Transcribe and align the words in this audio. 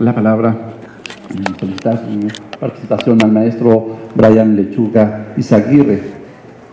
la 0.00 0.14
palabra 0.14 0.56
y 1.32 1.60
solicitar 1.60 1.98
su 1.98 2.58
participación 2.58 3.22
al 3.22 3.30
maestro 3.30 3.98
Brian 4.14 4.56
Lechuga 4.56 5.34
Izaguirre. 5.36 6.00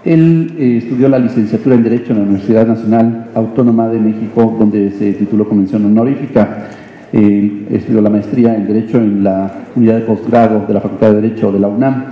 Él 0.05 0.55
eh, 0.57 0.77
estudió 0.77 1.09
la 1.09 1.19
licenciatura 1.19 1.75
en 1.75 1.83
Derecho 1.83 2.13
en 2.13 2.19
la 2.19 2.23
Universidad 2.23 2.65
Nacional 2.65 3.27
Autónoma 3.35 3.89
de 3.89 3.99
México, 3.99 4.55
donde 4.57 4.91
se 4.91 5.13
tituló 5.13 5.47
Convención 5.47 5.85
Honorífica. 5.85 6.69
Eh, 7.11 7.67
estudió 7.71 8.01
la 8.01 8.09
maestría 8.09 8.55
en 8.55 8.65
Derecho 8.65 8.97
en 8.97 9.23
la 9.23 9.51
unidad 9.75 9.95
de 9.95 10.01
posgrado 10.01 10.65
de 10.65 10.73
la 10.73 10.79
Facultad 10.79 11.09
de 11.09 11.21
Derecho 11.21 11.51
de 11.51 11.59
la 11.59 11.67
UNAM. 11.67 12.05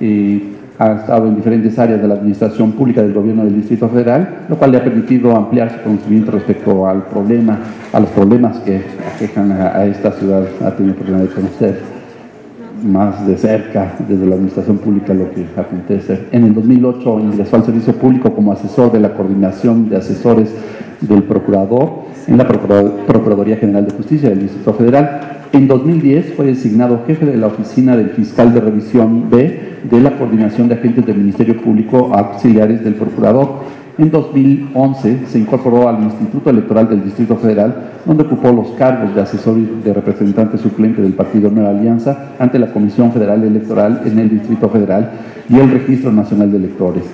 Eh, 0.00 0.53
ha 0.78 0.92
estado 0.92 1.28
en 1.28 1.36
diferentes 1.36 1.78
áreas 1.78 2.02
de 2.02 2.08
la 2.08 2.14
administración 2.14 2.72
pública 2.72 3.02
del 3.02 3.12
gobierno 3.12 3.44
del 3.44 3.54
Distrito 3.54 3.88
Federal, 3.88 4.46
lo 4.48 4.56
cual 4.56 4.72
le 4.72 4.78
ha 4.78 4.84
permitido 4.84 5.36
ampliar 5.36 5.70
su 5.70 5.82
conocimiento 5.82 6.32
respecto 6.32 6.86
al 6.88 7.04
problema, 7.04 7.58
a 7.92 8.00
los 8.00 8.10
problemas 8.10 8.58
que 8.58 8.82
aquejan 9.14 9.52
a, 9.52 9.84
esta 9.84 10.10
ciudad. 10.12 10.42
Ha 10.64 10.72
tenido 10.72 10.94
oportunidad 10.94 11.24
de 11.24 11.34
conocer 11.34 11.80
más 12.82 13.26
de 13.26 13.36
cerca 13.36 13.94
desde 14.06 14.26
la 14.26 14.34
administración 14.34 14.78
pública 14.78 15.14
lo 15.14 15.30
que 15.30 15.46
acontece. 15.56 16.26
En 16.32 16.44
el 16.44 16.54
2008 16.54 17.20
ingresó 17.20 17.56
al 17.56 17.64
servicio 17.64 17.94
público 17.94 18.34
como 18.34 18.52
asesor 18.52 18.90
de 18.90 19.00
la 19.00 19.14
coordinación 19.14 19.88
de 19.88 19.96
asesores 19.96 20.52
del 21.00 21.22
procurador 21.22 22.04
en 22.26 22.36
la 22.36 22.48
Procuraduría 22.48 23.56
General 23.56 23.86
de 23.86 23.92
Justicia 23.92 24.28
del 24.30 24.40
Distrito 24.40 24.74
Federal. 24.74 25.43
En 25.54 25.68
2010 25.68 26.34
fue 26.34 26.46
designado 26.46 27.04
jefe 27.06 27.26
de 27.26 27.36
la 27.36 27.46
oficina 27.46 27.96
del 27.96 28.10
fiscal 28.10 28.52
de 28.52 28.60
revisión 28.60 29.30
B 29.30 29.60
de 29.88 30.00
la 30.00 30.18
coordinación 30.18 30.66
de 30.66 30.74
agentes 30.74 31.06
del 31.06 31.18
Ministerio 31.18 31.62
Público 31.62 32.10
auxiliares 32.12 32.82
del 32.82 32.96
Procurador. 32.96 33.60
En 33.96 34.10
2011 34.10 35.26
se 35.28 35.38
incorporó 35.38 35.88
al 35.88 36.02
Instituto 36.02 36.50
Electoral 36.50 36.88
del 36.88 37.04
Distrito 37.04 37.36
Federal, 37.36 37.92
donde 38.04 38.24
ocupó 38.24 38.50
los 38.50 38.72
cargos 38.72 39.14
de 39.14 39.20
asesor 39.20 39.56
y 39.58 39.80
de 39.84 39.94
representante 39.94 40.58
suplente 40.58 41.00
del 41.00 41.12
Partido 41.12 41.48
Nueva 41.52 41.70
Alianza 41.70 42.30
ante 42.40 42.58
la 42.58 42.72
Comisión 42.72 43.12
Federal 43.12 43.44
Electoral 43.44 44.02
en 44.06 44.18
el 44.18 44.30
Distrito 44.30 44.68
Federal 44.68 45.12
y 45.48 45.56
el 45.60 45.70
Registro 45.70 46.10
Nacional 46.10 46.50
de 46.50 46.56
Electores. 46.56 47.04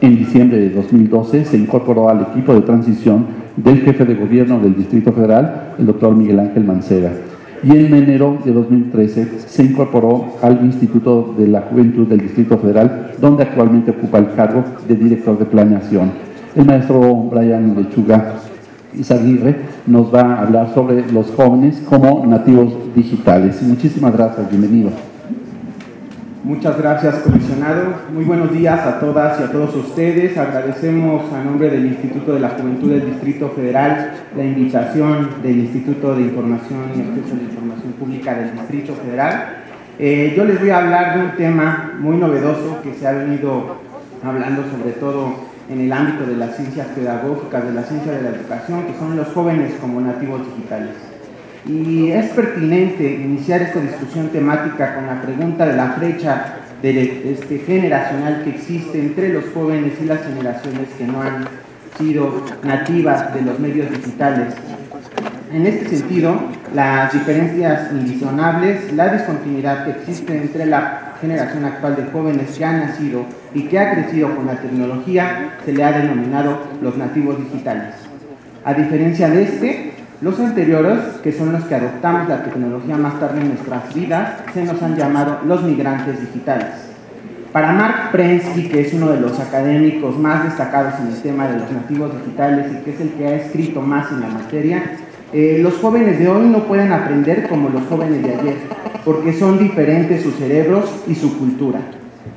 En 0.00 0.16
diciembre 0.16 0.60
de 0.60 0.70
2012 0.70 1.46
se 1.46 1.56
incorporó 1.56 2.08
al 2.08 2.20
equipo 2.30 2.54
de 2.54 2.60
transición 2.60 3.26
del 3.56 3.80
jefe 3.80 4.04
de 4.04 4.14
gobierno 4.14 4.60
del 4.60 4.76
Distrito 4.76 5.12
Federal, 5.12 5.74
el 5.80 5.86
doctor 5.86 6.14
Miguel 6.14 6.38
Ángel 6.38 6.62
Mancera 6.62 7.10
y 7.62 7.70
en 7.70 7.94
enero 7.94 8.38
de 8.44 8.52
2013 8.52 9.40
se 9.46 9.62
incorporó 9.64 10.34
al 10.42 10.64
Instituto 10.64 11.34
de 11.36 11.48
la 11.48 11.62
Juventud 11.62 12.06
del 12.06 12.20
Distrito 12.20 12.58
Federal, 12.58 13.12
donde 13.20 13.42
actualmente 13.42 13.90
ocupa 13.90 14.18
el 14.18 14.32
cargo 14.34 14.64
de 14.86 14.94
director 14.94 15.38
de 15.38 15.44
planeación. 15.44 16.12
El 16.54 16.64
maestro 16.64 17.00
Brian 17.30 17.74
Lechuga 17.76 18.34
Izaguirre 18.96 19.56
nos 19.86 20.12
va 20.12 20.34
a 20.34 20.42
hablar 20.42 20.74
sobre 20.74 21.10
los 21.12 21.30
jóvenes 21.30 21.82
como 21.88 22.26
nativos 22.26 22.72
digitales. 22.94 23.62
Muchísimas 23.62 24.12
gracias, 24.12 24.48
bienvenido. 24.50 25.07
Muchas 26.48 26.78
gracias, 26.78 27.16
comisionado. 27.16 27.92
Muy 28.10 28.24
buenos 28.24 28.50
días 28.50 28.80
a 28.80 28.98
todas 29.00 29.38
y 29.38 29.42
a 29.42 29.52
todos 29.52 29.76
ustedes. 29.76 30.34
Agradecemos 30.38 31.30
a 31.30 31.44
nombre 31.44 31.68
del 31.68 31.84
Instituto 31.84 32.32
de 32.32 32.40
la 32.40 32.48
Juventud 32.48 32.90
del 32.90 33.04
Distrito 33.04 33.50
Federal 33.50 34.12
la 34.34 34.44
invitación 34.44 35.42
del 35.42 35.58
Instituto 35.58 36.14
de 36.14 36.22
Información 36.22 36.84
y 36.96 37.02
Acceso 37.02 37.34
a 37.34 37.36
la 37.36 37.42
Información 37.42 37.92
Pública 37.92 38.34
del 38.34 38.52
Distrito 38.54 38.94
Federal. 38.94 39.56
Eh, 39.98 40.32
yo 40.34 40.46
les 40.46 40.58
voy 40.58 40.70
a 40.70 40.78
hablar 40.78 41.18
de 41.18 41.24
un 41.26 41.36
tema 41.36 41.92
muy 42.00 42.16
novedoso 42.16 42.80
que 42.82 42.94
se 42.94 43.06
ha 43.06 43.12
venido 43.12 43.76
hablando 44.24 44.62
sobre 44.70 44.92
todo 44.92 45.34
en 45.68 45.80
el 45.82 45.92
ámbito 45.92 46.24
de 46.24 46.36
las 46.38 46.56
ciencias 46.56 46.86
pedagógicas, 46.96 47.62
de 47.62 47.74
la 47.74 47.82
ciencia 47.82 48.10
de 48.10 48.22
la 48.22 48.30
educación, 48.30 48.84
que 48.84 48.98
son 48.98 49.18
los 49.18 49.28
jóvenes 49.34 49.74
como 49.82 50.00
nativos 50.00 50.40
digitales. 50.46 51.07
Y 51.66 52.10
es 52.10 52.26
pertinente 52.30 53.04
iniciar 53.04 53.62
esta 53.62 53.80
discusión 53.80 54.28
temática 54.28 54.94
con 54.94 55.06
la 55.06 55.20
pregunta 55.20 55.66
de 55.66 55.76
la 55.76 55.96
brecha 55.96 56.56
de 56.82 57.32
este, 57.32 57.58
generacional 57.58 58.42
que 58.44 58.50
existe 58.50 58.98
entre 58.98 59.32
los 59.32 59.44
jóvenes 59.52 59.94
y 60.00 60.04
las 60.04 60.22
generaciones 60.22 60.88
que 60.96 61.04
no 61.04 61.22
han 61.22 61.46
sido 61.98 62.44
nativas 62.62 63.34
de 63.34 63.42
los 63.42 63.58
medios 63.58 63.90
digitales. 63.90 64.54
En 65.52 65.66
este 65.66 65.88
sentido, 65.88 66.40
las 66.74 67.12
diferencias 67.12 67.90
indisonables, 67.90 68.92
la 68.92 69.08
discontinuidad 69.14 69.84
que 69.84 69.90
existe 69.92 70.36
entre 70.36 70.66
la 70.66 71.14
generación 71.20 71.64
actual 71.64 71.96
de 71.96 72.04
jóvenes 72.04 72.56
que 72.56 72.64
han 72.64 72.80
nacido 72.80 73.24
y 73.54 73.62
que 73.62 73.78
ha 73.78 73.94
crecido 73.94 74.36
con 74.36 74.46
la 74.46 74.56
tecnología, 74.56 75.54
se 75.64 75.72
le 75.72 75.82
ha 75.82 75.92
denominado 75.92 76.60
los 76.80 76.96
nativos 76.96 77.38
digitales. 77.38 77.94
A 78.64 78.74
diferencia 78.74 79.30
de 79.30 79.42
este, 79.42 79.87
los 80.20 80.40
anteriores, 80.40 80.98
que 81.22 81.32
son 81.32 81.52
los 81.52 81.64
que 81.64 81.76
adoptamos 81.76 82.28
la 82.28 82.42
tecnología 82.42 82.96
más 82.96 83.20
tarde 83.20 83.40
en 83.40 83.48
nuestras 83.48 83.94
vidas, 83.94 84.32
se 84.52 84.64
nos 84.64 84.82
han 84.82 84.96
llamado 84.96 85.38
los 85.46 85.62
migrantes 85.62 86.20
digitales. 86.20 86.66
Para 87.52 87.72
Mark 87.72 88.10
Prensky, 88.10 88.68
que 88.68 88.80
es 88.80 88.92
uno 88.94 89.10
de 89.10 89.20
los 89.20 89.38
académicos 89.38 90.18
más 90.18 90.42
destacados 90.42 90.94
en 91.00 91.06
el 91.08 91.22
tema 91.22 91.46
de 91.46 91.60
los 91.60 91.70
nativos 91.70 92.12
digitales 92.18 92.66
y 92.72 92.84
que 92.84 92.90
es 92.90 93.00
el 93.00 93.10
que 93.10 93.26
ha 93.28 93.36
escrito 93.36 93.80
más 93.80 94.10
en 94.10 94.20
la 94.20 94.28
materia, 94.28 94.82
eh, 95.32 95.60
los 95.62 95.74
jóvenes 95.76 96.18
de 96.18 96.28
hoy 96.28 96.48
no 96.48 96.64
pueden 96.64 96.90
aprender 96.90 97.48
como 97.48 97.68
los 97.68 97.84
jóvenes 97.84 98.20
de 98.22 98.34
ayer, 98.34 98.56
porque 99.04 99.32
son 99.32 99.58
diferentes 99.58 100.24
sus 100.24 100.34
cerebros 100.34 100.90
y 101.06 101.14
su 101.14 101.38
cultura. 101.38 101.78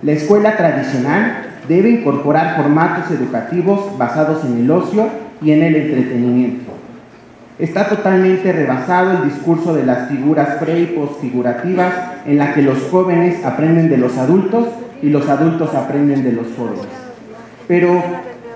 La 0.03 0.12
escuela 0.12 0.56
tradicional 0.56 1.48
debe 1.68 1.90
incorporar 1.90 2.58
formatos 2.58 3.09
educativos 3.09 3.98
basados 3.98 4.46
en 4.46 4.59
el 4.59 4.69
ocio 4.69 5.08
y 5.42 5.52
en 5.52 5.63
el 5.63 5.75
entretenimiento 5.75 6.71
Está 7.59 7.88
totalmente 7.88 8.51
rebasado 8.51 9.12
el 9.12 9.29
discurso 9.29 9.75
de 9.75 9.85
las 9.85 10.09
figuras 10.09 10.56
pre 10.59 10.79
y 10.79 10.85
postfigurativas 10.88 11.94
en 12.25 12.38
la 12.38 12.53
que 12.53 12.62
los 12.62 12.81
jóvenes 12.89 13.45
aprenden 13.45 13.89
de 13.89 13.97
los 13.97 14.17
adultos 14.17 14.67
y 15.01 15.09
los 15.09 15.28
adultos 15.29 15.73
aprenden 15.75 16.23
de 16.23 16.31
los 16.31 16.47
jóvenes. 16.57 16.88
Pero 17.67 18.01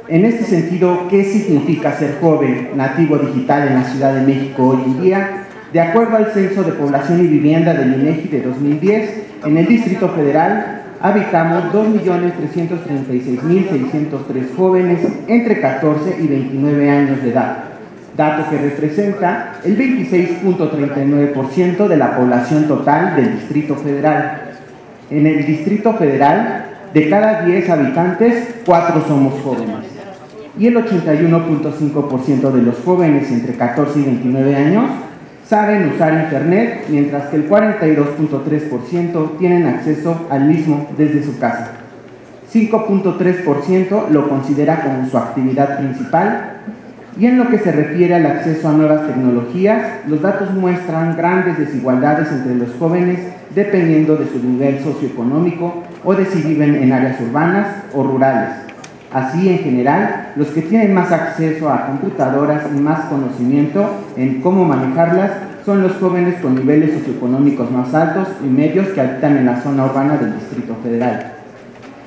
en 0.08 0.26
este 0.26 0.46
sentido, 0.46 1.08
¿qué 1.10 1.24
significa 1.24 1.92
ser 1.94 2.18
joven 2.22 2.70
nativo 2.76 3.18
digital 3.18 3.68
en 3.68 3.74
la 3.76 3.84
Ciudad 3.84 4.14
de 4.14 4.22
México 4.22 4.70
hoy 4.70 4.84
en 4.86 5.02
día? 5.02 5.48
De 5.74 5.82
acuerdo 5.82 6.18
al 6.18 6.32
Censo 6.32 6.64
de 6.64 6.72
Población 6.72 7.24
y 7.24 7.28
Vivienda 7.28 7.74
del 7.74 8.02
INEGI 8.02 8.30
de 8.30 8.42
2010, 8.42 9.10
en 9.46 9.58
el 9.58 9.68
Distrito 9.68 10.10
Federal 10.10 10.84
habitamos 11.02 11.66
2.336.603 11.74 14.56
jóvenes 14.56 15.00
entre 15.28 15.60
14 15.60 16.18
y 16.22 16.28
29 16.28 16.90
años 16.90 17.22
de 17.22 17.30
edad 17.30 17.65
dato 18.16 18.50
que 18.50 18.58
representa 18.58 19.58
el 19.64 19.78
26.39% 19.78 21.88
de 21.88 21.98
la 21.98 22.16
población 22.16 22.68
total 22.68 23.16
del 23.16 23.40
Distrito 23.40 23.76
Federal. 23.76 24.54
En 25.10 25.28
el 25.28 25.46
Distrito 25.46 25.94
Federal, 25.94 26.66
de 26.94 27.10
cada 27.10 27.46
10 27.46 27.70
habitantes, 27.70 28.56
4 28.66 29.04
somos 29.08 29.40
jóvenes. 29.42 29.86
Y 30.58 30.68
el 30.68 30.76
81.5% 30.76 32.52
de 32.52 32.62
los 32.62 32.76
jóvenes 32.86 33.30
entre 33.30 33.56
14 33.56 34.00
y 34.00 34.04
29 34.04 34.56
años 34.56 34.86
saben 35.46 35.90
usar 35.90 36.14
Internet, 36.14 36.86
mientras 36.90 37.28
que 37.28 37.36
el 37.36 37.50
42.3% 37.50 39.38
tienen 39.38 39.68
acceso 39.68 40.26
al 40.30 40.46
mismo 40.46 40.88
desde 40.98 41.24
su 41.24 41.38
casa. 41.38 41.72
5.3% 42.52 44.10
lo 44.10 44.30
considera 44.30 44.82
como 44.82 45.08
su 45.10 45.18
actividad 45.18 45.78
principal 45.78 46.56
y 47.18 47.26
en 47.26 47.38
lo 47.38 47.48
que 47.50 47.60
se 47.60 47.72
refiere 47.72 48.16
al 48.16 48.26
acceso 48.26 48.68
a 48.68 48.74
nuevas 48.74 49.08
tecnologías, 49.08 50.06
los 50.08 50.22
datos 50.22 50.52
muestran 50.54 51.16
grandes 51.16 51.58
desigualdades 51.58 52.30
entre 52.32 52.56
los 52.56 52.76
jóvenes 52.78 53.20
dependiendo 53.54 54.18
de 54.18 54.28
su 54.28 54.40
nivel 54.40 54.84
socioeconómico 54.84 55.84
o 56.04 56.14
de 56.14 56.26
si 56.26 56.42
viven 56.42 56.76
en 56.76 56.92
áreas 56.92 57.20
urbanas 57.22 57.68
o 57.94 58.04
rurales. 58.04 58.50
Así, 59.14 59.48
en 59.48 59.60
general, 59.60 60.34
los 60.36 60.50
que 60.50 60.62
tienen 60.62 60.94
más 60.94 61.10
acceso 61.12 61.70
a 61.70 61.86
computadoras 61.86 62.64
y 62.76 62.80
más 62.80 63.06
conocimiento 63.06 63.90
en 64.18 64.42
cómo 64.42 64.66
manejarlas 64.66 65.32
son 65.66 65.82
los 65.82 65.94
jóvenes 65.94 66.36
con 66.42 66.56
niveles 66.56 66.94
socioeconómicos 66.96 67.72
más 67.72 67.94
altos 67.94 68.28
y 68.44 68.48
medios 68.48 68.90
que 68.90 69.00
habitan 69.00 69.38
en 69.38 69.46
la 69.46 69.62
zona 69.62 69.86
urbana 69.86 70.18
del 70.18 70.34
Distrito 70.34 70.76
Federal. 70.84 71.35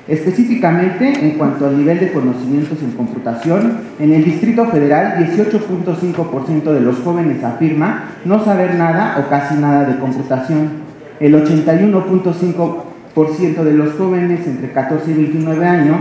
Específicamente, 0.09 1.13
en 1.21 1.37
cuanto 1.37 1.67
al 1.67 1.77
nivel 1.77 1.99
de 1.99 2.11
conocimientos 2.11 2.81
en 2.81 2.93
computación, 2.93 3.77
en 3.99 4.11
el 4.11 4.25
Distrito 4.25 4.65
Federal 4.65 5.19
18.5% 5.19 6.63
de 6.63 6.81
los 6.81 6.97
jóvenes 7.01 7.43
afirma 7.43 8.05
no 8.25 8.43
saber 8.43 8.73
nada 8.73 9.17
o 9.19 9.29
casi 9.29 9.53
nada 9.55 9.85
de 9.85 9.99
computación. 9.99 10.89
El 11.19 11.35
81.5% 11.35 13.63
de 13.63 13.73
los 13.73 13.93
jóvenes 13.93 14.47
entre 14.47 14.71
14 14.71 15.11
y 15.11 15.13
29 15.13 15.67
años, 15.67 15.97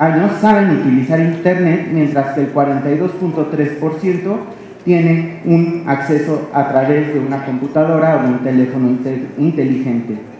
años 0.00 0.32
saben 0.40 0.80
utilizar 0.80 1.20
Internet, 1.20 1.90
mientras 1.92 2.34
que 2.34 2.40
el 2.40 2.52
42.3% 2.52 4.36
tiene 4.84 5.42
un 5.44 5.84
acceso 5.86 6.50
a 6.52 6.70
través 6.70 7.14
de 7.14 7.20
una 7.20 7.44
computadora 7.44 8.16
o 8.16 8.26
un 8.26 8.40
teléfono 8.40 8.98
inteligente. 9.38 10.33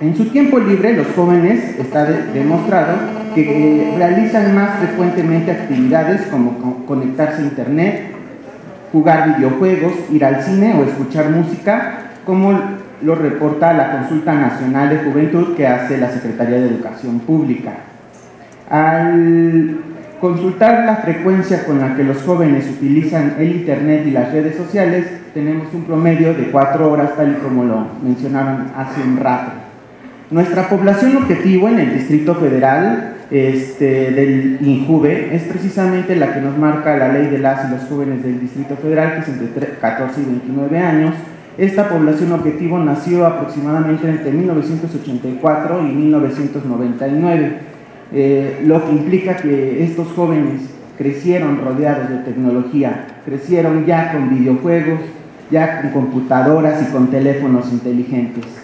En 0.00 0.16
su 0.16 0.24
tiempo 0.26 0.58
libre, 0.58 0.96
los 0.96 1.08
jóvenes, 1.14 1.78
está 1.78 2.04
demostrado, 2.04 2.96
que 3.34 3.94
realizan 3.96 4.54
más 4.54 4.78
frecuentemente 4.78 5.50
actividades 5.50 6.22
como 6.22 6.84
conectarse 6.86 7.42
a 7.42 7.44
Internet, 7.44 8.02
jugar 8.90 9.36
videojuegos, 9.36 9.92
ir 10.10 10.24
al 10.24 10.42
cine 10.42 10.74
o 10.74 10.84
escuchar 10.84 11.30
música, 11.30 11.98
como 12.24 12.58
lo 13.02 13.14
reporta 13.14 13.72
la 13.72 13.92
Consulta 13.92 14.34
Nacional 14.34 14.90
de 14.90 14.98
Juventud 14.98 15.54
que 15.56 15.66
hace 15.66 15.98
la 15.98 16.10
Secretaría 16.10 16.58
de 16.58 16.68
Educación 16.68 17.20
Pública. 17.20 17.72
Al 18.70 19.76
consultar 20.20 20.84
la 20.84 20.96
frecuencia 20.96 21.64
con 21.64 21.80
la 21.80 21.94
que 21.96 22.04
los 22.04 22.22
jóvenes 22.22 22.68
utilizan 22.70 23.34
el 23.38 23.56
Internet 23.56 24.04
y 24.06 24.10
las 24.12 24.32
redes 24.32 24.56
sociales, 24.56 25.06
tenemos 25.34 25.72
un 25.74 25.84
promedio 25.84 26.34
de 26.34 26.50
cuatro 26.50 26.92
horas, 26.92 27.16
tal 27.16 27.32
y 27.32 27.42
como 27.42 27.64
lo 27.64 27.86
mencionaron 28.02 28.70
hace 28.76 29.02
un 29.02 29.16
rato. 29.16 29.61
Nuestra 30.32 30.66
población 30.70 31.18
objetivo 31.18 31.68
en 31.68 31.78
el 31.78 31.92
Distrito 31.92 32.34
Federal 32.34 33.16
este, 33.30 34.12
del 34.12 34.56
INJUVE 34.62 35.36
es 35.36 35.42
precisamente 35.42 36.16
la 36.16 36.32
que 36.32 36.40
nos 36.40 36.56
marca 36.56 36.96
la 36.96 37.12
ley 37.12 37.26
de 37.26 37.38
las 37.38 37.68
y 37.68 37.72
los 37.72 37.82
jóvenes 37.82 38.22
del 38.22 38.40
Distrito 38.40 38.74
Federal, 38.76 39.12
que 39.12 39.20
es 39.20 39.28
entre 39.28 39.74
14 39.78 40.22
y 40.22 40.24
29 40.24 40.78
años. 40.78 41.14
Esta 41.58 41.86
población 41.86 42.32
objetivo 42.32 42.78
nació 42.78 43.26
aproximadamente 43.26 44.08
entre 44.08 44.30
1984 44.30 45.86
y 45.86 45.92
1999, 45.92 47.52
eh, 48.14 48.62
lo 48.64 48.86
que 48.86 48.90
implica 48.90 49.36
que 49.36 49.84
estos 49.84 50.08
jóvenes 50.12 50.62
crecieron 50.96 51.60
rodeados 51.62 52.08
de 52.08 52.16
tecnología, 52.20 53.06
crecieron 53.26 53.84
ya 53.84 54.12
con 54.12 54.30
videojuegos, 54.30 55.00
ya 55.50 55.82
con 55.82 55.90
computadoras 55.90 56.82
y 56.88 56.90
con 56.90 57.10
teléfonos 57.10 57.70
inteligentes. 57.70 58.61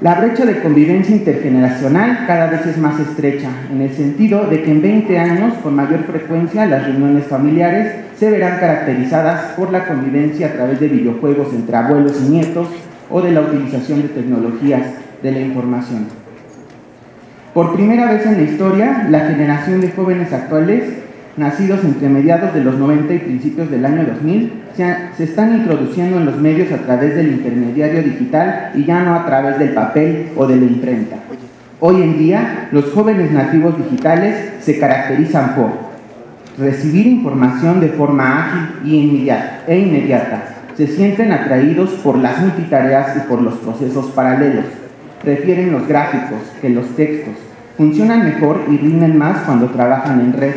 La 0.00 0.14
brecha 0.14 0.46
de 0.46 0.60
convivencia 0.60 1.16
intergeneracional 1.16 2.24
cada 2.28 2.48
vez 2.50 2.64
es 2.66 2.78
más 2.78 3.00
estrecha, 3.00 3.48
en 3.68 3.82
el 3.82 3.92
sentido 3.92 4.46
de 4.46 4.62
que 4.62 4.70
en 4.70 4.80
20 4.80 5.18
años, 5.18 5.54
con 5.54 5.74
mayor 5.74 6.04
frecuencia, 6.04 6.66
las 6.66 6.84
reuniones 6.84 7.26
familiares 7.26 7.94
se 8.16 8.30
verán 8.30 8.60
caracterizadas 8.60 9.54
por 9.56 9.72
la 9.72 9.88
convivencia 9.88 10.46
a 10.46 10.52
través 10.52 10.78
de 10.78 10.86
videojuegos 10.86 11.52
entre 11.52 11.76
abuelos 11.76 12.16
y 12.24 12.30
nietos 12.30 12.68
o 13.10 13.20
de 13.20 13.32
la 13.32 13.40
utilización 13.40 14.02
de 14.02 14.08
tecnologías 14.10 14.82
de 15.20 15.32
la 15.32 15.40
información. 15.40 16.06
Por 17.52 17.74
primera 17.74 18.08
vez 18.08 18.24
en 18.24 18.36
la 18.36 18.42
historia, 18.42 19.06
la 19.10 19.26
generación 19.26 19.80
de 19.80 19.90
jóvenes 19.90 20.32
actuales, 20.32 20.84
nacidos 21.38 21.84
entre 21.84 22.08
mediados 22.08 22.52
de 22.52 22.64
los 22.64 22.76
90 22.76 23.14
y 23.14 23.18
principios 23.20 23.70
del 23.70 23.84
año 23.84 24.04
2000, 24.04 24.52
se 25.16 25.24
están 25.24 25.56
introduciendo 25.56 26.18
en 26.18 26.26
los 26.26 26.36
medios 26.36 26.70
a 26.72 26.78
través 26.78 27.16
del 27.16 27.32
intermediario 27.32 28.02
digital 28.02 28.72
y 28.74 28.84
ya 28.84 29.02
no 29.02 29.14
a 29.14 29.26
través 29.26 29.58
del 29.58 29.70
papel 29.70 30.28
o 30.36 30.46
de 30.46 30.56
la 30.56 30.64
imprenta. 30.64 31.16
Hoy 31.80 32.02
en 32.02 32.18
día, 32.18 32.68
los 32.72 32.92
jóvenes 32.92 33.30
nativos 33.30 33.76
digitales 33.78 34.52
se 34.60 34.78
caracterizan 34.78 35.54
por 35.54 35.70
recibir 36.58 37.06
información 37.06 37.80
de 37.80 37.88
forma 37.88 38.44
ágil 38.44 39.28
e 39.66 39.78
inmediata. 39.78 40.42
Se 40.76 40.86
sienten 40.86 41.32
atraídos 41.32 41.90
por 42.02 42.18
las 42.18 42.40
multitareas 42.40 43.16
y 43.16 43.20
por 43.28 43.42
los 43.42 43.54
procesos 43.54 44.06
paralelos. 44.06 44.64
Prefieren 45.22 45.72
los 45.72 45.86
gráficos 45.88 46.40
que 46.60 46.70
los 46.70 46.86
textos. 46.96 47.34
Funcionan 47.76 48.24
mejor 48.24 48.62
y 48.68 48.76
rinden 48.76 49.18
más 49.18 49.42
cuando 49.42 49.66
trabajan 49.66 50.20
en 50.20 50.32
red 50.32 50.54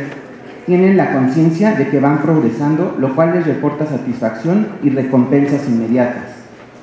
tienen 0.66 0.98
la 0.98 1.14
conciencia 1.14 1.74
de 1.74 1.88
que 1.88 2.00
van 2.00 2.22
progresando, 2.22 2.96
lo 3.00 3.16
cual 3.16 3.34
les 3.34 3.48
reporta 3.48 3.86
satisfacción 3.86 4.68
y 4.84 4.90
recompensas 4.90 5.68
inmediatas. 5.68 6.24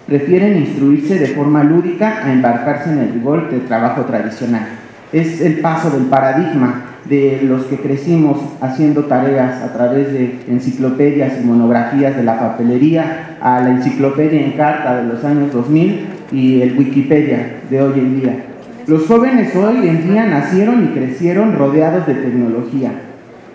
Prefieren 0.07 0.57
instruirse 0.57 1.19
de 1.19 1.29
forma 1.29 1.63
lúdica 1.63 2.25
a 2.25 2.33
embarcarse 2.33 2.91
en 2.91 2.99
el 2.99 3.13
rigor 3.13 3.51
del 3.51 3.67
trabajo 3.67 4.03
tradicional. 4.03 4.67
Es 5.13 5.41
el 5.41 5.61
paso 5.61 5.91
del 5.91 6.07
paradigma 6.07 6.85
de 7.05 7.41
los 7.43 7.65
que 7.65 7.77
crecimos 7.77 8.39
haciendo 8.61 9.05
tareas 9.05 9.63
a 9.63 9.73
través 9.73 10.13
de 10.13 10.41
enciclopedias 10.49 11.35
y 11.41 11.47
monografías 11.47 12.17
de 12.17 12.23
la 12.23 12.39
papelería 12.39 13.37
a 13.41 13.61
la 13.61 13.71
enciclopedia 13.71 14.45
en 14.45 14.53
carta 14.53 14.97
de 14.97 15.05
los 15.05 15.25
años 15.25 15.53
2000 15.53 16.07
y 16.33 16.61
el 16.61 16.77
Wikipedia 16.77 17.61
de 17.71 17.83
hoy 17.83 17.99
en 17.99 18.21
día. 18.21 18.45
Los 18.87 19.07
jóvenes 19.07 19.55
hoy 19.57 19.89
en 19.89 20.11
día 20.11 20.27
nacieron 20.27 20.85
y 20.85 20.99
crecieron 20.99 21.55
rodeados 21.55 22.07
de 22.07 22.15
tecnología 22.15 22.93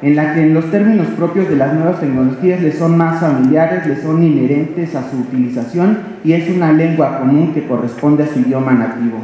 en 0.03 0.17
la 0.17 0.33
que 0.33 0.41
en 0.41 0.53
los 0.53 0.69
términos 0.69 1.07
propios 1.15 1.47
de 1.47 1.55
las 1.55 1.73
nuevas 1.73 2.01
tecnologías 2.01 2.61
les 2.61 2.77
son 2.77 2.97
más 2.97 3.21
familiares, 3.21 3.87
les 3.87 4.01
son 4.01 4.21
inherentes 4.21 4.93
a 4.95 5.09
su 5.09 5.17
utilización 5.17 5.97
y 6.25 6.33
es 6.33 6.53
una 6.53 6.73
lengua 6.73 7.19
común 7.19 7.53
que 7.53 7.65
corresponde 7.65 8.23
a 8.23 8.27
su 8.27 8.39
idioma 8.41 8.73
nativo. 8.73 9.19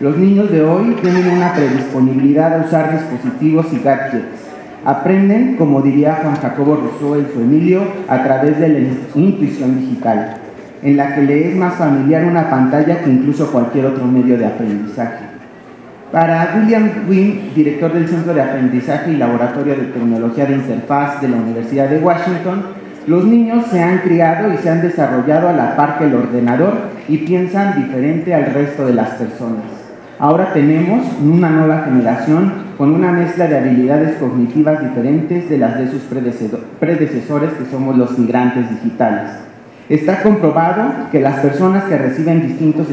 Los 0.00 0.16
niños 0.16 0.50
de 0.50 0.62
hoy 0.62 0.96
tienen 1.02 1.28
una 1.28 1.52
predisponibilidad 1.52 2.54
a 2.54 2.64
usar 2.64 2.92
dispositivos 2.92 3.66
y 3.74 3.80
gadgets. 3.80 4.46
Aprenden, 4.86 5.56
como 5.56 5.82
diría 5.82 6.20
Juan 6.22 6.36
Jacobo 6.36 6.76
Rousseau 6.76 7.16
en 7.16 7.26
su 7.34 7.40
Emilio, 7.40 7.82
a 8.08 8.22
través 8.24 8.58
de 8.58 8.68
la 8.68 8.78
intuición 9.14 9.80
digital, 9.80 10.36
en 10.82 10.96
la 10.96 11.14
que 11.14 11.22
le 11.22 11.50
es 11.50 11.56
más 11.56 11.74
familiar 11.74 12.24
una 12.24 12.48
pantalla 12.48 13.02
que 13.02 13.10
incluso 13.10 13.52
cualquier 13.52 13.84
otro 13.84 14.06
medio 14.06 14.38
de 14.38 14.46
aprendizaje. 14.46 15.25
Para 16.16 16.54
William 16.56 16.90
Wynne, 17.06 17.50
director 17.54 17.92
del 17.92 18.08
Centro 18.08 18.32
de 18.32 18.40
Aprendizaje 18.40 19.12
y 19.12 19.16
Laboratorio 19.18 19.76
de 19.76 19.88
Tecnología 19.88 20.46
de 20.46 20.54
Interfaz 20.54 21.20
de 21.20 21.28
la 21.28 21.36
Universidad 21.36 21.90
de 21.90 21.98
Washington, 21.98 22.68
los 23.06 23.26
niños 23.26 23.66
se 23.66 23.82
han 23.82 23.98
criado 23.98 24.50
y 24.50 24.56
se 24.56 24.70
han 24.70 24.80
desarrollado 24.80 25.50
a 25.50 25.52
la 25.52 25.76
par 25.76 25.98
que 25.98 26.06
el 26.06 26.14
ordenador 26.14 26.72
y 27.06 27.18
piensan 27.18 27.82
diferente 27.82 28.32
al 28.34 28.46
resto 28.46 28.86
de 28.86 28.94
las 28.94 29.10
personas. 29.10 29.64
Ahora 30.18 30.54
tenemos 30.54 31.04
una 31.22 31.50
nueva 31.50 31.82
generación 31.82 32.50
con 32.78 32.94
una 32.94 33.12
mezcla 33.12 33.46
de 33.46 33.58
habilidades 33.58 34.16
cognitivas 34.16 34.80
diferentes 34.80 35.50
de 35.50 35.58
las 35.58 35.78
de 35.78 35.90
sus 35.90 36.00
predecesores 36.80 37.50
que 37.58 37.70
somos 37.70 37.94
los 37.94 38.18
migrantes 38.18 38.70
digitales. 38.70 39.32
Está 39.90 40.22
comprobado 40.22 41.10
que 41.12 41.20
las 41.20 41.40
personas 41.40 41.84
que 41.84 41.98
reciben 41.98 42.48
distintos 42.48 42.86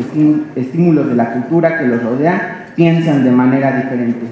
estímulos 0.58 1.08
de 1.08 1.16
la 1.16 1.32
cultura 1.32 1.80
que 1.80 1.88
los 1.88 2.04
rodea 2.04 2.63
piensan 2.76 3.24
de 3.24 3.32
manera 3.32 3.76
diferente. 3.76 4.26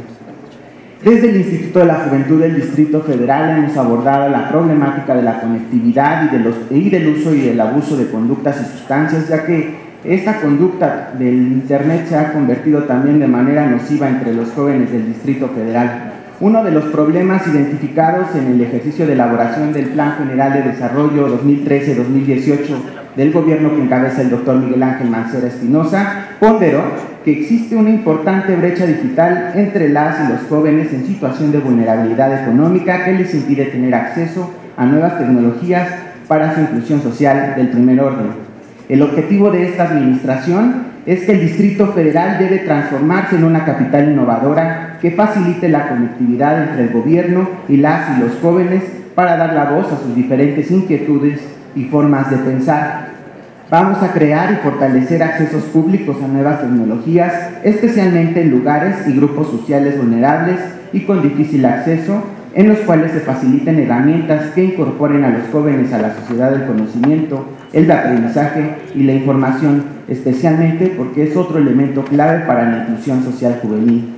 Desde 1.03 1.29
el 1.29 1.37
Instituto 1.37 1.79
de 1.79 1.85
la 1.85 1.95
Juventud 1.95 2.39
del 2.39 2.55
Distrito 2.55 3.01
Federal 3.01 3.57
hemos 3.57 3.75
abordado 3.75 4.29
la 4.29 4.47
problemática 4.49 5.15
de 5.15 5.23
la 5.23 5.41
conectividad 5.41 6.25
y, 6.25 6.37
de 6.37 6.43
los, 6.43 6.55
y 6.69 6.89
del 6.91 7.07
uso 7.07 7.33
y 7.33 7.47
el 7.47 7.59
abuso 7.59 7.97
de 7.97 8.11
conductas 8.11 8.61
y 8.61 8.77
sustancias, 8.77 9.27
ya 9.27 9.43
que 9.43 9.75
esta 10.03 10.39
conducta 10.41 11.11
del 11.17 11.35
Internet 11.35 12.05
se 12.07 12.17
ha 12.17 12.33
convertido 12.33 12.83
también 12.83 13.19
de 13.19 13.27
manera 13.27 13.65
nociva 13.65 14.09
entre 14.09 14.33
los 14.33 14.51
jóvenes 14.51 14.91
del 14.91 15.07
Distrito 15.07 15.47
Federal. 15.49 16.11
Uno 16.39 16.63
de 16.63 16.71
los 16.71 16.85
problemas 16.85 17.47
identificados 17.47 18.35
en 18.35 18.53
el 18.53 18.61
ejercicio 18.61 19.07
de 19.07 19.13
elaboración 19.13 19.73
del 19.73 19.85
Plan 19.89 20.17
General 20.17 20.53
de 20.53 20.71
Desarrollo 20.71 21.39
2013-2018 21.43 23.00
del 23.15 23.31
gobierno 23.31 23.75
que 23.75 23.81
encabeza 23.81 24.21
el 24.21 24.29
doctor 24.29 24.57
Miguel 24.57 24.83
Ángel 24.83 25.09
Mancera 25.09 25.47
Espinosa 25.47 26.27
ponderó 26.39 26.81
que 27.23 27.41
existe 27.41 27.75
una 27.75 27.89
importante 27.89 28.55
brecha 28.55 28.85
digital 28.85 29.51
entre 29.55 29.89
las 29.89 30.17
y 30.21 30.31
los 30.31 30.41
jóvenes 30.49 30.91
en 30.93 31.05
situación 31.05 31.51
de 31.51 31.59
vulnerabilidad 31.59 32.41
económica 32.41 33.05
que 33.05 33.13
les 33.13 33.33
impide 33.33 33.65
tener 33.65 33.93
acceso 33.93 34.51
a 34.77 34.85
nuevas 34.85 35.17
tecnologías 35.17 35.89
para 36.27 36.55
su 36.55 36.61
inclusión 36.61 37.01
social 37.01 37.53
del 37.55 37.69
primer 37.69 37.99
orden. 37.99 38.27
El 38.89 39.01
objetivo 39.01 39.51
de 39.51 39.67
esta 39.67 39.83
administración 39.83 40.91
es 41.05 41.23
que 41.23 41.33
el 41.33 41.41
Distrito 41.41 41.87
Federal 41.87 42.37
debe 42.39 42.59
transformarse 42.59 43.35
en 43.35 43.43
una 43.43 43.65
capital 43.65 44.11
innovadora 44.11 44.97
que 45.01 45.11
facilite 45.11 45.67
la 45.69 45.89
conectividad 45.89 46.69
entre 46.69 46.83
el 46.83 46.89
gobierno 46.89 47.47
y 47.67 47.77
las 47.77 48.17
y 48.17 48.21
los 48.21 48.33
jóvenes 48.41 48.83
para 49.15 49.35
dar 49.37 49.53
la 49.53 49.71
voz 49.71 49.91
a 49.91 49.97
sus 49.97 50.15
diferentes 50.15 50.69
inquietudes 50.71 51.39
y 51.75 51.85
formas 51.85 52.29
de 52.29 52.37
pensar. 52.37 53.10
Vamos 53.71 54.03
a 54.03 54.11
crear 54.11 54.51
y 54.51 54.55
fortalecer 54.57 55.23
accesos 55.23 55.63
públicos 55.63 56.17
a 56.21 56.27
nuevas 56.27 56.59
tecnologías, 56.59 57.33
especialmente 57.63 58.41
en 58.41 58.51
lugares 58.51 59.07
y 59.07 59.13
grupos 59.13 59.49
sociales 59.49 59.97
vulnerables 59.97 60.59
y 60.91 61.05
con 61.05 61.21
difícil 61.21 61.65
acceso, 61.65 62.21
en 62.53 62.67
los 62.67 62.79
cuales 62.79 63.13
se 63.13 63.21
faciliten 63.21 63.79
herramientas 63.79 64.47
que 64.53 64.65
incorporen 64.65 65.23
a 65.23 65.29
los 65.29 65.43
jóvenes 65.53 65.93
a 65.93 65.99
la 65.99 66.13
sociedad 66.13 66.51
del 66.51 66.65
conocimiento, 66.65 67.45
el 67.71 67.87
de 67.87 67.93
aprendizaje 67.93 68.75
y 68.93 69.03
la 69.03 69.13
información, 69.13 69.85
especialmente 70.09 70.93
porque 70.97 71.23
es 71.23 71.37
otro 71.37 71.57
elemento 71.57 72.03
clave 72.03 72.45
para 72.45 72.69
la 72.69 72.77
inclusión 72.79 73.23
social 73.23 73.57
juvenil. 73.61 74.15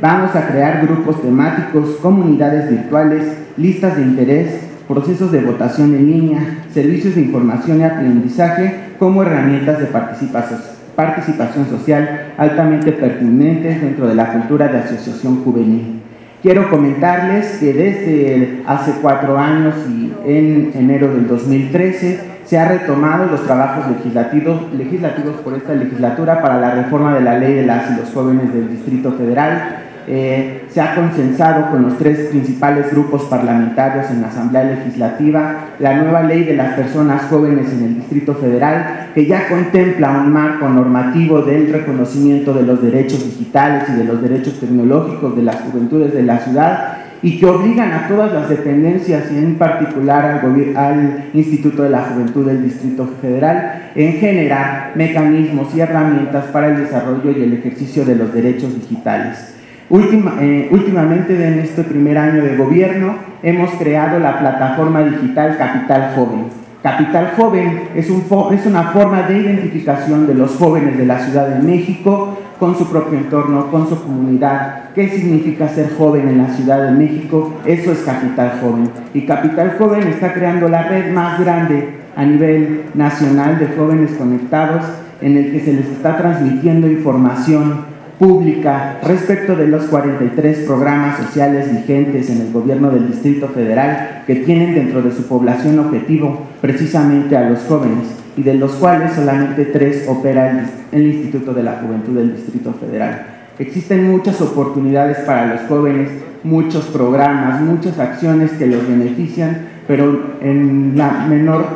Vamos 0.00 0.34
a 0.34 0.48
crear 0.48 0.84
grupos 0.84 1.22
temáticos, 1.22 1.98
comunidades 2.02 2.68
virtuales, 2.68 3.22
listas 3.56 3.96
de 3.96 4.02
interés, 4.02 4.60
procesos 4.88 5.30
de 5.30 5.42
votación 5.42 5.94
en 5.94 6.06
línea, 6.10 6.40
servicios 6.72 7.14
de 7.14 7.20
información 7.20 7.80
y 7.80 7.84
aprendizaje 7.84 8.74
como 8.98 9.22
herramientas 9.22 9.78
de 9.78 9.86
participación 9.86 11.66
social 11.68 12.32
altamente 12.38 12.92
pertinentes 12.92 13.80
dentro 13.80 14.08
de 14.08 14.14
la 14.14 14.32
cultura 14.32 14.68
de 14.68 14.78
asociación 14.78 15.44
juvenil. 15.44 16.00
Quiero 16.42 16.70
comentarles 16.70 17.58
que 17.58 17.72
desde 17.72 18.62
hace 18.66 18.92
cuatro 19.02 19.36
años 19.38 19.74
y 19.88 20.12
en 20.24 20.72
enero 20.74 21.12
del 21.12 21.26
2013 21.26 22.38
se 22.44 22.58
han 22.58 22.68
retomado 22.68 23.26
los 23.26 23.44
trabajos 23.44 23.88
legislativos, 23.88 24.72
legislativos 24.72 25.36
por 25.42 25.54
esta 25.54 25.74
legislatura 25.74 26.40
para 26.40 26.58
la 26.58 26.76
reforma 26.76 27.14
de 27.14 27.20
la 27.20 27.38
ley 27.38 27.52
de 27.54 27.66
las 27.66 27.90
y 27.90 27.96
los 28.00 28.10
jóvenes 28.10 28.54
del 28.54 28.70
Distrito 28.70 29.12
Federal, 29.12 29.87
eh, 30.10 30.62
se 30.70 30.80
ha 30.80 30.94
consensado 30.94 31.70
con 31.70 31.82
los 31.82 31.98
tres 31.98 32.28
principales 32.28 32.90
grupos 32.90 33.24
parlamentarios 33.24 34.10
en 34.10 34.22
la 34.22 34.28
Asamblea 34.28 34.64
Legislativa 34.64 35.66
la 35.78 35.98
nueva 35.98 36.22
ley 36.22 36.44
de 36.44 36.56
las 36.56 36.74
personas 36.76 37.24
jóvenes 37.28 37.70
en 37.72 37.84
el 37.84 37.94
Distrito 37.96 38.34
Federal, 38.34 39.08
que 39.14 39.26
ya 39.26 39.48
contempla 39.48 40.22
un 40.22 40.32
marco 40.32 40.66
normativo 40.66 41.42
del 41.42 41.70
reconocimiento 41.70 42.54
de 42.54 42.62
los 42.62 42.80
derechos 42.80 43.22
digitales 43.22 43.84
y 43.90 43.98
de 43.98 44.04
los 44.04 44.22
derechos 44.22 44.58
tecnológicos 44.58 45.36
de 45.36 45.42
las 45.42 45.56
juventudes 45.56 46.14
de 46.14 46.22
la 46.22 46.38
ciudad 46.38 46.98
y 47.20 47.38
que 47.38 47.46
obligan 47.46 47.92
a 47.92 48.08
todas 48.08 48.32
las 48.32 48.48
dependencias 48.48 49.30
y 49.32 49.38
en 49.38 49.56
particular 49.56 50.40
al, 50.76 51.24
Instituto 51.34 51.82
de 51.82 51.90
la 51.90 52.02
Juventud 52.02 52.46
del 52.46 52.62
Distrito 52.62 53.06
Federal 53.20 53.90
en 53.94 54.14
generar 54.14 54.92
mecanismos 54.94 55.74
y 55.74 55.80
herramientas 55.80 56.46
para 56.46 56.68
el 56.68 56.84
desarrollo 56.84 57.30
y 57.30 57.42
el 57.42 57.52
ejercicio 57.52 58.04
de 58.04 58.16
los 58.16 58.32
derechos 58.32 58.74
digitales. 58.74 59.57
Última, 59.90 60.34
eh, 60.40 60.68
últimamente 60.70 61.32
en 61.34 61.60
este 61.60 61.82
primer 61.82 62.18
año 62.18 62.42
de 62.44 62.56
gobierno 62.56 63.14
hemos 63.42 63.70
creado 63.72 64.18
la 64.18 64.38
plataforma 64.38 65.02
digital 65.02 65.56
Capital 65.56 66.12
Joven. 66.14 66.44
Capital 66.82 67.32
Joven 67.34 67.88
es, 67.94 68.06
es 68.06 68.66
una 68.66 68.82
forma 68.92 69.22
de 69.22 69.38
identificación 69.38 70.26
de 70.26 70.34
los 70.34 70.56
jóvenes 70.56 70.98
de 70.98 71.06
la 71.06 71.18
Ciudad 71.18 71.48
de 71.48 71.60
México 71.60 72.36
con 72.60 72.76
su 72.76 72.86
propio 72.90 73.18
entorno, 73.18 73.70
con 73.70 73.88
su 73.88 74.02
comunidad. 74.02 74.90
¿Qué 74.94 75.08
significa 75.08 75.68
ser 75.68 75.94
joven 75.96 76.28
en 76.28 76.38
la 76.38 76.48
Ciudad 76.48 76.84
de 76.84 76.90
México? 76.90 77.54
Eso 77.64 77.90
es 77.92 78.00
Capital 78.00 78.58
Joven. 78.60 78.90
Y 79.14 79.22
Capital 79.22 79.76
Joven 79.78 80.06
está 80.08 80.34
creando 80.34 80.68
la 80.68 80.82
red 80.82 81.12
más 81.14 81.40
grande 81.40 81.88
a 82.14 82.26
nivel 82.26 82.82
nacional 82.92 83.58
de 83.58 83.68
jóvenes 83.68 84.10
conectados 84.18 84.84
en 85.22 85.38
el 85.38 85.50
que 85.50 85.60
se 85.60 85.72
les 85.72 85.86
está 85.86 86.18
transmitiendo 86.18 86.88
información 86.88 87.97
pública 88.18 88.98
respecto 89.04 89.54
de 89.54 89.68
los 89.68 89.84
43 89.84 90.66
programas 90.66 91.18
sociales 91.18 91.70
vigentes 91.70 92.28
en 92.30 92.40
el 92.40 92.52
gobierno 92.52 92.90
del 92.90 93.08
Distrito 93.08 93.48
Federal 93.48 94.22
que 94.26 94.36
tienen 94.36 94.74
dentro 94.74 95.02
de 95.02 95.12
su 95.12 95.22
población 95.28 95.78
objetivo 95.78 96.46
precisamente 96.60 97.36
a 97.36 97.48
los 97.48 97.60
jóvenes 97.60 98.08
y 98.36 98.42
de 98.42 98.54
los 98.54 98.72
cuales 98.72 99.12
solamente 99.12 99.64
tres 99.66 100.06
opera 100.08 100.68
el, 100.92 101.06
Instituto 101.06 101.54
de 101.54 101.62
la 101.62 101.80
Juventud 101.82 102.16
del 102.16 102.36
Distrito 102.36 102.72
Federal. 102.72 103.26
Existen 103.58 104.10
muchas 104.10 104.40
oportunidades 104.40 105.18
para 105.18 105.54
los 105.54 105.62
jóvenes, 105.62 106.10
muchos 106.44 106.86
programas, 106.86 107.60
muchas 107.60 107.98
acciones 107.98 108.52
que 108.52 108.66
los 108.66 108.86
benefician, 108.86 109.66
pero 109.86 110.34
en 110.40 110.96
la 110.96 111.26
menor 111.28 111.66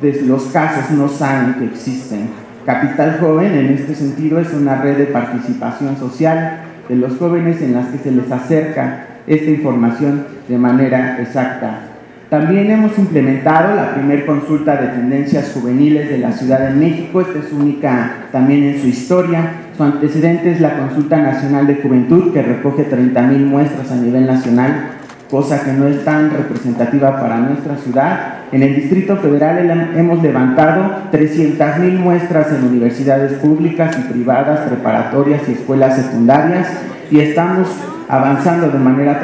de 0.00 0.22
los 0.22 0.44
casos 0.44 0.90
no 0.90 1.08
saben 1.08 1.54
que 1.54 1.66
existen. 1.66 2.47
Capital 2.68 3.16
Joven 3.18 3.54
en 3.54 3.70
este 3.70 3.94
sentido 3.94 4.38
es 4.38 4.52
una 4.52 4.82
red 4.82 4.98
de 4.98 5.06
participación 5.06 5.96
social 5.96 6.60
de 6.86 6.96
los 6.96 7.16
jóvenes 7.16 7.62
en 7.62 7.72
las 7.72 7.86
que 7.86 7.96
se 7.96 8.10
les 8.10 8.30
acerca 8.30 9.06
esta 9.26 9.50
información 9.50 10.26
de 10.46 10.58
manera 10.58 11.18
exacta 11.18 11.88
también 12.28 12.70
hemos 12.70 12.98
implementado 12.98 13.74
la 13.74 13.94
primer 13.94 14.26
consulta 14.26 14.76
de 14.76 14.88
tendencias 14.88 15.50
juveniles 15.54 16.10
de 16.10 16.18
la 16.18 16.30
Ciudad 16.32 16.68
de 16.68 16.74
México. 16.74 17.22
Esta 17.22 17.38
es 17.38 17.50
única 17.54 18.26
también 18.30 18.64
en 18.64 18.82
su 18.82 18.86
historia. 18.86 19.52
Su 19.74 19.82
antecedente 19.82 20.52
es 20.52 20.60
la 20.60 20.76
Consulta 20.76 21.22
Nacional 21.22 21.66
de 21.66 21.76
Juventud, 21.76 22.34
que 22.34 22.42
recoge 22.42 22.86
30.000 22.86 23.46
muestras 23.46 23.90
a 23.92 23.96
nivel 23.96 24.26
nacional, 24.26 24.90
cosa 25.30 25.62
que 25.62 25.72
no 25.72 25.86
es 25.86 26.04
tan 26.04 26.30
representativa 26.30 27.20
para 27.20 27.38
nuestra 27.38 27.76
ciudad. 27.76 28.34
En 28.50 28.62
el 28.62 28.74
Distrito 28.76 29.16
Federal 29.16 29.92
hemos 29.96 30.22
levantado 30.22 31.10
300.000 31.12 31.98
muestras 31.98 32.52
en 32.52 32.64
universidades 32.64 33.34
públicas 33.34 33.96
y 33.98 34.02
privadas, 34.12 34.60
preparatorias 34.68 35.42
y 35.48 35.52
escuelas 35.52 35.96
secundarias 35.96 36.68
y 37.10 37.20
estamos 37.20 37.68
avanzando 38.08 38.70
de 38.70 38.78
manera 38.78 39.20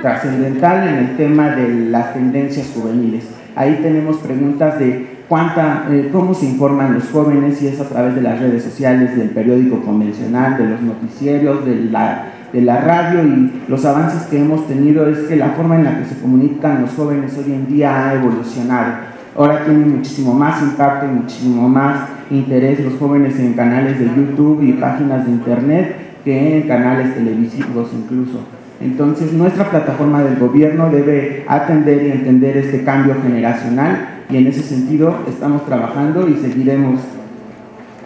trascendental 0.00 0.88
en 0.88 0.94
el 0.94 1.16
tema 1.16 1.50
de 1.50 1.68
las 1.90 2.14
tendencias 2.14 2.70
juveniles. 2.74 3.24
Ahí 3.56 3.80
tenemos 3.82 4.18
preguntas 4.18 4.78
de 4.78 5.22
cuánta, 5.28 5.86
eh, 5.90 6.08
cómo 6.12 6.34
se 6.34 6.46
informan 6.46 6.94
los 6.94 7.08
jóvenes, 7.10 7.58
si 7.58 7.66
es 7.66 7.80
a 7.80 7.88
través 7.88 8.14
de 8.14 8.22
las 8.22 8.38
redes 8.38 8.62
sociales, 8.62 9.16
del 9.16 9.30
periódico 9.30 9.82
convencional, 9.82 10.56
de 10.56 10.66
los 10.66 10.80
noticieros, 10.80 11.64
de 11.64 11.74
la, 11.90 12.26
de 12.52 12.60
la 12.60 12.80
radio 12.80 13.24
y 13.24 13.62
los 13.68 13.84
avances 13.84 14.24
que 14.24 14.38
hemos 14.38 14.66
tenido 14.68 15.08
es 15.08 15.20
que 15.20 15.36
la 15.36 15.50
forma 15.50 15.76
en 15.76 15.84
la 15.84 15.98
que 15.98 16.04
se 16.04 16.20
comunican 16.20 16.82
los 16.82 16.90
jóvenes 16.92 17.36
hoy 17.38 17.52
en 17.52 17.66
día 17.66 18.08
ha 18.08 18.14
evolucionado. 18.14 19.12
Ahora 19.36 19.64
tienen 19.64 19.96
muchísimo 19.96 20.34
más 20.34 20.60
impacto 20.62 21.06
y 21.06 21.20
muchísimo 21.20 21.68
más 21.68 22.08
interés 22.30 22.80
los 22.80 22.94
jóvenes 22.98 23.38
en 23.38 23.54
canales 23.54 23.98
de 23.98 24.04
YouTube 24.04 24.62
y 24.62 24.74
páginas 24.74 25.24
de 25.24 25.32
Internet 25.32 25.96
que 26.24 26.58
en 26.58 26.68
canales 26.68 27.14
televisivos 27.14 27.90
incluso. 27.94 28.40
Entonces 28.80 29.32
nuestra 29.32 29.70
plataforma 29.70 30.22
del 30.22 30.38
gobierno 30.38 30.90
debe 30.90 31.44
atender 31.48 32.06
y 32.06 32.10
entender 32.10 32.58
este 32.58 32.84
cambio 32.84 33.16
generacional 33.22 34.24
y 34.28 34.36
en 34.36 34.46
ese 34.48 34.62
sentido 34.62 35.18
estamos 35.28 35.64
trabajando 35.64 36.28
y 36.28 36.34
seguiremos 36.36 37.00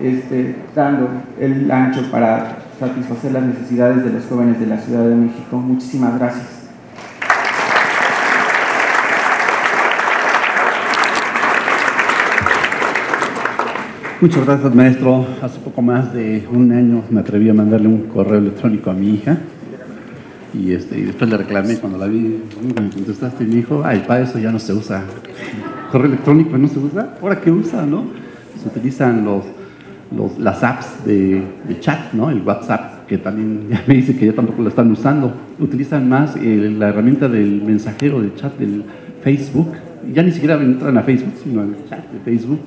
este, 0.01 0.55
dando 0.75 1.09
el 1.41 1.71
ancho 1.71 2.03
para 2.11 2.66
satisfacer 2.79 3.33
las 3.33 3.43
necesidades 3.43 4.05
de 4.05 4.11
los 4.11 4.25
jóvenes 4.27 4.61
de 4.61 4.67
la 4.67 4.79
Ciudad 4.79 5.05
de 5.05 5.15
México. 5.15 5.57
Muchísimas 5.59 6.19
gracias. 6.19 6.47
Muchas 14.21 14.47
gracias, 14.47 14.75
maestro. 14.75 15.27
Hace 15.43 15.59
poco 15.61 15.83
más 15.83 16.13
de 16.13 16.47
un 16.51 16.73
año 16.73 17.03
me 17.11 17.21
atreví 17.21 17.49
a 17.51 17.55
mandarle 17.55 17.89
un 17.89 18.05
correo 18.09 18.39
electrónico 18.39 18.91
a 18.91 18.95
mi 18.95 19.15
hija 19.15 19.37
y, 20.55 20.73
este, 20.73 20.99
y 20.99 21.03
después 21.03 21.31
le 21.31 21.37
reclamé 21.37 21.77
cuando 21.77 21.99
la 21.99 22.07
vi, 22.07 22.43
contestaste 22.95 23.45
y 23.45 23.47
me 23.47 23.57
dijo, 23.57 23.83
ay, 23.85 24.05
para 24.07 24.23
eso 24.23 24.39
ya 24.39 24.51
no 24.51 24.59
se 24.59 24.73
usa. 24.73 25.05
Correo 25.93 26.07
electrónico 26.07 26.57
no 26.57 26.67
se 26.67 26.79
usa. 26.79 27.15
¿Ahora 27.21 27.41
qué 27.41 27.51
usa, 27.51 27.85
no? 27.85 28.05
Se 28.63 28.69
utilizan 28.69 29.25
los, 29.25 29.45
los 30.15 30.39
las 30.39 30.63
apps 30.63 31.05
de, 31.05 31.43
chat, 31.81 32.13
¿no? 32.13 32.31
El 32.31 32.43
WhatsApp, 32.43 33.07
que 33.07 33.19
también 33.19 33.67
ya 33.71 33.83
me 33.87 33.95
dice 33.95 34.17
que 34.17 34.27
ya 34.27 34.33
tampoco 34.33 34.63
lo 34.63 34.69
están 34.69 34.91
usando. 34.91 35.33
Utilizan 35.59 36.09
más 36.09 36.37
eh, 36.37 36.75
la 36.77 36.89
herramienta 36.89 37.29
del 37.29 37.63
mensajero 37.63 38.21
de 38.21 38.35
chat 38.35 38.57
del 38.59 38.85
Facebook. 39.23 39.73
Ya 40.13 40.23
ni 40.23 40.31
siquiera 40.31 40.55
entran 40.55 40.97
a 40.99 41.03
Facebook, 41.03 41.35
sino 41.43 41.63
al 41.63 41.75
chat 41.89 42.05
de 42.13 42.21
Facebook 42.21 42.61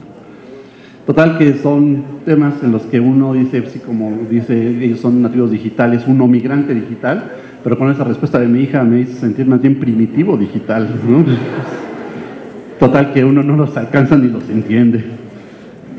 Total 1.10 1.40
que 1.40 1.56
son 1.56 2.04
temas 2.24 2.62
en 2.62 2.72
los 2.72 2.84
que 2.84 3.00
uno 3.00 3.34
dice, 3.34 3.64
sí, 3.66 3.80
como 3.80 4.16
dice, 4.30 4.86
ellos 4.86 5.00
son 5.00 5.24
nativos 5.24 5.50
digitales, 5.50 6.04
uno 6.06 6.28
migrante 6.28 6.76
digital, 6.76 7.32
pero 7.64 7.80
con 7.80 7.90
esa 7.90 8.04
respuesta 8.04 8.38
de 8.38 8.48
mi 8.48 8.62
hija 8.62 8.84
me 8.84 9.00
hizo 9.00 9.20
sentir 9.20 9.48
más 9.48 9.60
bien 9.60 9.80
primitivo 9.80 10.38
digital. 10.38 10.88
Total 12.80 13.12
que 13.12 13.26
uno 13.26 13.42
no 13.42 13.56
los 13.56 13.76
alcanza 13.76 14.18
ni 14.18 14.28
los 14.28 14.48
entiende. 14.52 15.04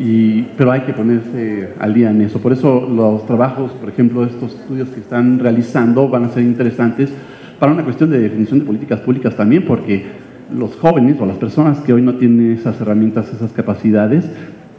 Y, 0.01 0.47
pero 0.57 0.73
hay 0.73 0.81
que 0.81 0.95
ponerse 0.95 1.75
al 1.79 1.93
día 1.93 2.11
en 2.11 2.23
eso. 2.23 2.41
Por 2.41 2.55
eso 2.55 2.89
los 2.89 3.27
trabajos, 3.27 3.73
por 3.73 3.91
ejemplo, 3.91 4.25
estos 4.25 4.55
estudios 4.55 4.89
que 4.89 5.01
están 5.01 5.39
realizando 5.39 6.09
van 6.09 6.25
a 6.25 6.31
ser 6.31 6.43
interesantes 6.43 7.13
para 7.59 7.73
una 7.73 7.85
cuestión 7.85 8.09
de 8.09 8.19
definición 8.19 8.61
de 8.61 8.65
políticas 8.65 9.01
públicas 9.01 9.37
también, 9.37 9.67
porque 9.67 10.07
los 10.57 10.75
jóvenes 10.77 11.21
o 11.21 11.27
las 11.27 11.37
personas 11.37 11.81
que 11.81 11.93
hoy 11.93 12.01
no 12.01 12.15
tienen 12.15 12.53
esas 12.53 12.81
herramientas, 12.81 13.31
esas 13.31 13.53
capacidades, 13.53 14.25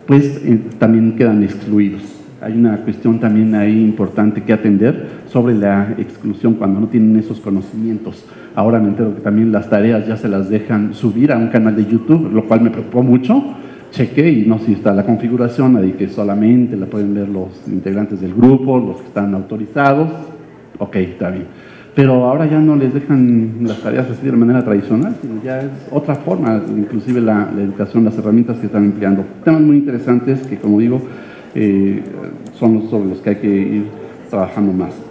pues 0.07 0.41
eh, 0.43 0.59
también 0.79 1.15
quedan 1.15 1.43
excluidos. 1.43 2.01
Hay 2.41 2.53
una 2.53 2.77
cuestión 2.77 3.19
también 3.19 3.53
ahí 3.53 3.79
importante 3.79 4.41
que 4.41 4.51
atender 4.51 5.07
sobre 5.27 5.53
la 5.53 5.93
exclusión 5.99 6.55
cuando 6.55 6.79
no 6.79 6.87
tienen 6.87 7.15
esos 7.17 7.39
conocimientos. 7.39 8.25
Ahora 8.55 8.79
me 8.79 8.87
entero 8.87 9.13
que 9.13 9.21
también 9.21 9.51
las 9.51 9.69
tareas 9.69 10.07
ya 10.07 10.17
se 10.17 10.27
las 10.27 10.49
dejan 10.49 10.95
subir 10.95 11.31
a 11.31 11.37
un 11.37 11.49
canal 11.49 11.75
de 11.75 11.85
YouTube, 11.85 12.31
lo 12.33 12.45
cual 12.45 12.61
me 12.61 12.71
preocupó 12.71 13.03
mucho. 13.03 13.55
Chequé 13.91 14.29
y 14.29 14.45
no 14.45 14.59
si 14.59 14.73
está 14.73 14.93
la 14.93 15.05
configuración, 15.05 15.77
ahí 15.77 15.91
que 15.93 16.07
solamente 16.07 16.75
la 16.77 16.85
pueden 16.85 17.13
ver 17.13 17.29
los 17.29 17.49
integrantes 17.67 18.21
del 18.21 18.33
grupo, 18.33 18.79
los 18.79 19.01
que 19.01 19.07
están 19.07 19.33
autorizados. 19.35 20.09
Ok, 20.79 20.95
está 20.95 21.29
bien 21.29 21.47
pero 21.95 22.25
ahora 22.25 22.45
ya 22.45 22.59
no 22.59 22.75
les 22.75 22.93
dejan 22.93 23.57
las 23.61 23.81
tareas 23.81 24.09
así 24.09 24.25
de 24.25 24.31
manera 24.31 24.63
tradicional, 24.63 25.15
sino 25.21 25.43
ya 25.43 25.61
es 25.61 25.71
otra 25.91 26.15
forma, 26.15 26.61
inclusive 26.69 27.19
la, 27.19 27.49
educación, 27.57 28.05
las 28.05 28.17
herramientas 28.17 28.57
que 28.59 28.67
están 28.67 28.85
empleando. 28.85 29.25
Temas 29.43 29.61
muy 29.61 29.77
interesantes 29.77 30.45
que, 30.47 30.57
como 30.57 30.79
digo, 30.79 31.01
eh, 31.53 32.01
son 32.53 32.89
sobre 32.89 33.09
los 33.09 33.19
que 33.19 33.31
hay 33.31 33.35
que 33.37 33.47
ir 33.47 33.85
trabajando 34.29 34.71
más. 34.71 35.10